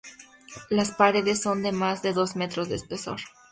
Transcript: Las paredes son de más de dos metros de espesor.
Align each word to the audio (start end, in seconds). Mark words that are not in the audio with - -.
Las 0.71 0.89
paredes 0.89 1.43
son 1.43 1.61
de 1.61 1.71
más 1.71 2.01
de 2.01 2.11
dos 2.11 2.35
metros 2.35 2.69
de 2.69 2.73
espesor. 2.75 3.19